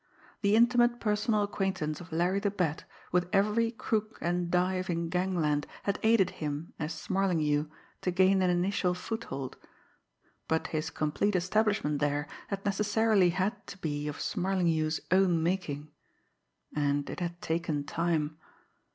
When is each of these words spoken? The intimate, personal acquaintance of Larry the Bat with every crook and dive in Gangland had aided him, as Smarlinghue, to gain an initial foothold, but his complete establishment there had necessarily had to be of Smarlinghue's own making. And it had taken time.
The 0.41 0.55
intimate, 0.55 0.99
personal 0.99 1.43
acquaintance 1.43 2.01
of 2.01 2.11
Larry 2.11 2.39
the 2.39 2.49
Bat 2.49 2.85
with 3.11 3.29
every 3.31 3.69
crook 3.69 4.17
and 4.19 4.49
dive 4.49 4.89
in 4.89 5.09
Gangland 5.09 5.67
had 5.83 5.99
aided 6.01 6.31
him, 6.41 6.73
as 6.79 6.91
Smarlinghue, 6.91 7.69
to 8.01 8.09
gain 8.09 8.41
an 8.41 8.49
initial 8.49 8.95
foothold, 8.95 9.57
but 10.47 10.65
his 10.73 10.89
complete 10.89 11.35
establishment 11.35 11.99
there 11.99 12.27
had 12.47 12.65
necessarily 12.65 13.29
had 13.29 13.67
to 13.67 13.77
be 13.77 14.07
of 14.07 14.19
Smarlinghue's 14.19 15.01
own 15.11 15.43
making. 15.43 15.91
And 16.75 17.07
it 17.07 17.19
had 17.19 17.39
taken 17.39 17.83
time. 17.83 18.39